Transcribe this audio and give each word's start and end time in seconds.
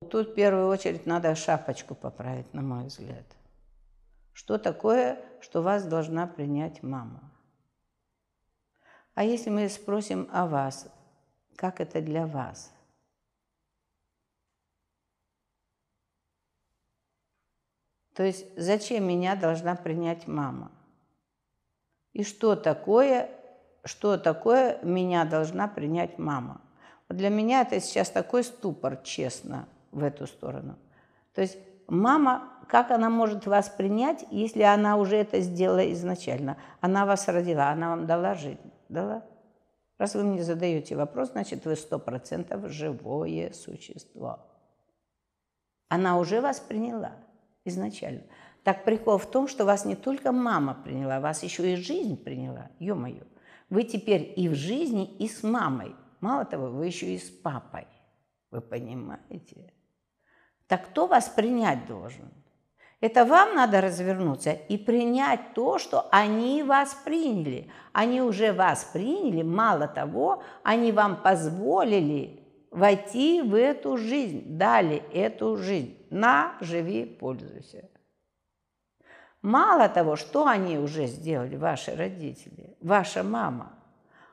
Тут 0.00 0.28
в 0.28 0.34
первую 0.34 0.68
очередь 0.68 1.06
надо 1.06 1.34
шапочку 1.34 1.94
поправить, 1.94 2.52
на 2.52 2.62
мой 2.62 2.86
взгляд. 2.86 3.24
Что 4.34 4.58
такое, 4.58 5.18
что 5.40 5.62
вас 5.62 5.86
должна 5.86 6.26
принять 6.26 6.82
мама? 6.82 7.32
А 9.14 9.24
если 9.24 9.48
мы 9.48 9.68
спросим 9.70 10.28
о 10.30 10.46
вас, 10.46 10.92
как 11.56 11.80
это 11.80 12.02
для 12.02 12.26
вас? 12.26 12.70
То 18.14 18.22
есть 18.22 18.46
зачем 18.56 19.08
меня 19.08 19.34
должна 19.36 19.74
принять 19.74 20.26
мама? 20.26 20.70
И 22.12 22.22
что 22.22 22.56
такое, 22.56 23.30
что 23.84 24.18
такое 24.18 24.78
меня 24.82 25.24
должна 25.24 25.68
принять 25.68 26.18
мама? 26.18 26.60
Вот 27.08 27.16
для 27.16 27.30
меня 27.30 27.62
это 27.62 27.80
сейчас 27.80 28.10
такой 28.10 28.44
ступор, 28.44 28.96
честно, 28.98 29.68
в 29.96 30.04
эту 30.04 30.26
сторону. 30.26 30.76
То 31.34 31.40
есть 31.40 31.58
мама, 31.88 32.52
как 32.68 32.90
она 32.90 33.08
может 33.08 33.46
вас 33.46 33.68
принять, 33.68 34.24
если 34.30 34.62
она 34.62 34.96
уже 34.96 35.16
это 35.16 35.40
сделала 35.40 35.90
изначально? 35.92 36.58
Она 36.80 37.06
вас 37.06 37.26
родила, 37.28 37.70
она 37.70 37.90
вам 37.90 38.06
дала 38.06 38.34
жизнь, 38.34 38.70
дала? 38.88 39.24
Раз 39.98 40.14
вы 40.14 40.24
мне 40.24 40.42
задаете 40.42 40.94
вопрос, 40.94 41.30
значит, 41.32 41.64
вы 41.64 41.74
сто 41.76 41.98
процентов 41.98 42.68
живое 42.68 43.52
существо. 43.52 44.40
Она 45.88 46.18
уже 46.18 46.42
вас 46.42 46.60
приняла 46.60 47.12
изначально. 47.64 48.22
Так 48.62 48.84
прикол 48.84 49.16
в 49.16 49.26
том, 49.30 49.48
что 49.48 49.64
вас 49.64 49.86
не 49.86 49.96
только 49.96 50.32
мама 50.32 50.74
приняла, 50.74 51.20
вас 51.20 51.42
еще 51.42 51.72
и 51.72 51.76
жизнь 51.76 52.22
приняла. 52.22 52.68
Ё-моё. 52.80 53.22
Вы 53.70 53.84
теперь 53.84 54.34
и 54.36 54.48
в 54.48 54.54
жизни, 54.54 55.06
и 55.06 55.28
с 55.28 55.42
мамой. 55.42 55.94
Мало 56.20 56.44
того, 56.44 56.66
вы 56.66 56.86
еще 56.86 57.06
и 57.06 57.18
с 57.18 57.30
папой. 57.30 57.86
Вы 58.50 58.60
понимаете? 58.60 59.72
Так 60.66 60.86
кто 60.86 61.06
вас 61.06 61.28
принять 61.28 61.86
должен? 61.86 62.30
Это 63.00 63.24
вам 63.24 63.54
надо 63.54 63.80
развернуться 63.80 64.52
и 64.52 64.78
принять 64.78 65.54
то, 65.54 65.78
что 65.78 66.08
они 66.10 66.62
вас 66.62 66.94
приняли. 67.04 67.70
Они 67.92 68.22
уже 68.22 68.52
вас 68.52 68.84
приняли, 68.92 69.42
мало 69.42 69.86
того, 69.86 70.42
они 70.62 70.92
вам 70.92 71.22
позволили 71.22 72.40
войти 72.70 73.42
в 73.42 73.54
эту 73.54 73.96
жизнь, 73.96 74.56
дали 74.56 75.02
эту 75.12 75.56
жизнь. 75.56 76.06
На, 76.10 76.56
живи, 76.60 77.04
пользуйся. 77.04 77.88
Мало 79.42 79.88
того, 79.88 80.16
что 80.16 80.46
они 80.46 80.78
уже 80.78 81.06
сделали, 81.06 81.56
ваши 81.56 81.94
родители, 81.94 82.76
ваша 82.80 83.22
мама. 83.22 83.72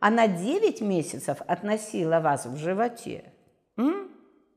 Она 0.00 0.28
9 0.28 0.80
месяцев 0.80 1.40
относила 1.46 2.20
вас 2.20 2.46
в 2.46 2.56
животе. 2.56 3.32
М? 3.76 4.07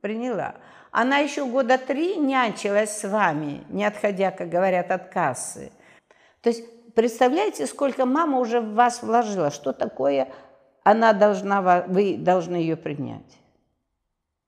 Приняла. 0.02 0.56
Она 0.92 1.20
еще 1.20 1.46
года 1.46 1.78
три 1.78 2.18
нянчилась 2.18 2.98
с 2.98 3.08
вами, 3.08 3.64
не 3.70 3.86
отходя, 3.86 4.32
как 4.32 4.50
говорят, 4.50 4.92
от 4.92 5.10
кассы. 5.10 5.72
То 6.42 6.50
есть 6.50 6.94
представляете, 6.94 7.66
сколько 7.68 8.06
мама 8.06 8.40
уже 8.40 8.60
в 8.60 8.74
вас 8.74 9.02
вложила, 9.02 9.52
что 9.52 9.72
такое 9.72 10.28
она 10.84 11.14
должна, 11.14 11.84
вы 11.88 12.18
должны 12.18 12.56
ее 12.56 12.76
принять. 12.76 13.40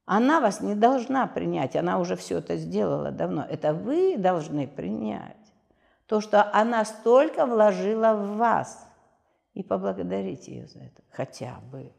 Она 0.06 0.42
вас 0.42 0.60
не 0.60 0.76
должна 0.76 1.28
принять, 1.28 1.76
она 1.76 2.00
уже 2.00 2.16
все 2.16 2.40
это 2.40 2.58
сделала 2.58 3.12
давно. 3.12 3.46
Это 3.50 3.74
вы 3.74 4.18
должны 4.18 4.68
принять 4.68 5.38
то, 6.08 6.20
что 6.20 6.52
она 6.52 6.84
столько 6.84 7.46
вложила 7.46 8.14
в 8.14 8.38
вас. 8.38 8.88
И 9.54 9.62
поблагодарить 9.62 10.48
ее 10.48 10.66
за 10.66 10.80
это 10.80 11.04
хотя 11.12 11.60
бы. 11.72 11.94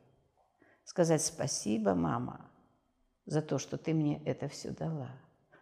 Сказать 0.82 1.22
спасибо, 1.22 1.94
мама, 1.94 2.50
за 3.26 3.42
то, 3.42 3.58
что 3.58 3.78
ты 3.78 3.94
мне 3.94 4.22
это 4.24 4.48
все 4.48 4.70
дала, 4.70 5.10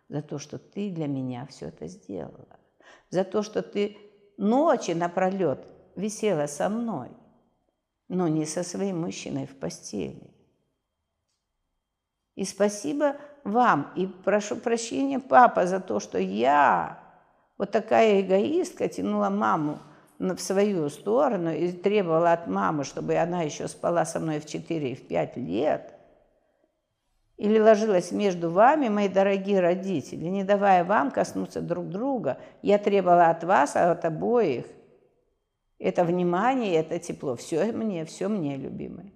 за 0.08 0.22
то, 0.22 0.38
что 0.38 0.58
ты 0.58 0.90
для 0.90 1.06
меня 1.06 1.46
все 1.46 1.68
это 1.68 1.86
сделала, 1.86 2.58
за 3.10 3.24
то, 3.24 3.42
что 3.42 3.62
ты 3.62 3.96
ночи 4.36 4.92
напролет 4.92 5.66
висела 5.94 6.46
со 6.46 6.68
мной, 6.68 7.10
но 8.08 8.28
не 8.28 8.46
со 8.46 8.62
своим 8.62 9.00
мужчиной 9.00 9.46
в 9.46 9.56
постели. 9.56 10.34
И 12.34 12.44
спасибо 12.44 13.16
вам, 13.44 13.92
и 13.94 14.06
прошу 14.06 14.56
прощения, 14.56 15.20
папа, 15.20 15.66
за 15.66 15.80
то, 15.80 16.00
что 16.00 16.18
я, 16.18 16.98
вот 17.58 17.70
такая 17.70 18.22
эгоистка, 18.22 18.88
тянула 18.88 19.28
маму 19.28 19.78
в 20.18 20.38
свою 20.38 20.88
сторону 20.88 21.52
и 21.52 21.70
требовала 21.72 22.32
от 22.32 22.46
мамы, 22.46 22.84
чтобы 22.84 23.16
она 23.16 23.42
еще 23.42 23.68
спала 23.68 24.04
со 24.06 24.18
мной 24.18 24.40
в 24.40 24.46
4 24.46 24.92
и 24.92 24.94
в 24.94 25.06
5 25.06 25.36
лет– 25.36 25.91
или 27.36 27.58
ложилась 27.58 28.12
между 28.12 28.50
вами, 28.50 28.88
мои 28.88 29.08
дорогие 29.08 29.60
родители, 29.60 30.26
не 30.26 30.44
давая 30.44 30.84
вам 30.84 31.10
коснуться 31.10 31.60
друг 31.60 31.88
друга. 31.88 32.40
Я 32.62 32.78
требовала 32.78 33.30
от 33.30 33.42
вас, 33.44 33.74
а 33.76 33.92
от 33.92 34.04
обоих. 34.04 34.66
Это 35.78 36.04
внимание, 36.04 36.74
это 36.76 36.98
тепло. 36.98 37.34
Все 37.34 37.72
мне, 37.72 38.04
все 38.04 38.28
мне, 38.28 38.56
любимый. 38.56 39.12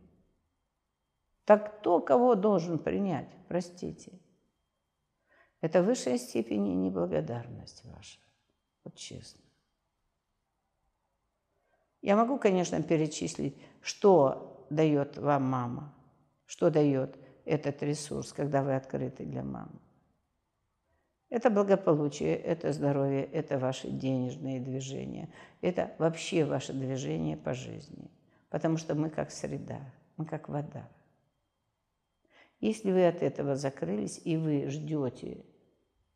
Так 1.44 1.78
кто 1.78 2.00
кого 2.00 2.34
должен 2.34 2.78
принять? 2.78 3.28
Простите. 3.48 4.18
Это 5.60 5.82
в 5.82 5.86
высшей 5.86 6.18
степени 6.18 6.70
неблагодарность 6.70 7.84
ваша. 7.84 8.18
Вот 8.82 8.96
честно. 8.96 9.40
Я 12.02 12.16
могу, 12.16 12.38
конечно, 12.38 12.82
перечислить, 12.82 13.56
что 13.80 14.66
дает 14.70 15.18
вам 15.18 15.44
мама, 15.44 15.94
что 16.46 16.70
дает 16.70 17.16
этот 17.46 17.82
ресурс, 17.82 18.32
когда 18.32 18.62
вы 18.62 18.74
открыты 18.74 19.24
для 19.24 19.42
мамы. 19.42 19.80
Это 21.28 21.50
благополучие, 21.50 22.36
это 22.36 22.72
здоровье, 22.72 23.24
это 23.24 23.58
ваши 23.58 23.88
денежные 23.88 24.60
движения, 24.60 25.28
это 25.60 25.92
вообще 25.98 26.44
ваше 26.44 26.72
движение 26.72 27.36
по 27.36 27.54
жизни. 27.54 28.10
Потому 28.50 28.76
что 28.76 28.94
мы 28.94 29.10
как 29.10 29.30
среда, 29.30 29.80
мы 30.16 30.24
как 30.24 30.48
вода. 30.48 30.88
Если 32.60 32.92
вы 32.92 33.06
от 33.06 33.22
этого 33.22 33.56
закрылись 33.56 34.20
и 34.24 34.36
вы 34.36 34.68
ждете, 34.70 35.44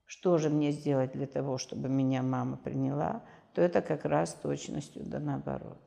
что 0.06 0.38
же 0.38 0.48
мне 0.48 0.70
сделать 0.70 1.12
для 1.12 1.26
того, 1.26 1.58
чтобы 1.58 1.88
меня 1.88 2.22
мама 2.22 2.56
приняла, 2.56 3.24
то 3.52 3.62
это 3.62 3.82
как 3.82 4.04
раз 4.04 4.34
точностью 4.34 5.04
да 5.04 5.18
наоборот. 5.18 5.82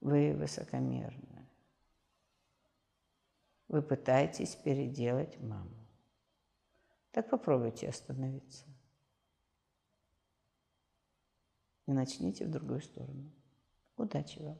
Вы 0.00 0.34
высокомерны. 0.34 1.35
Вы 3.76 3.82
пытаетесь 3.82 4.56
переделать 4.56 5.38
маму. 5.38 5.76
Так 7.10 7.28
попробуйте 7.28 7.90
остановиться. 7.90 8.64
И 11.84 11.92
начните 11.92 12.46
в 12.46 12.50
другую 12.50 12.80
сторону. 12.80 13.30
Удачи 13.98 14.38
вам! 14.38 14.58